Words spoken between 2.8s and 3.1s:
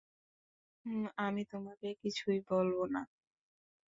না।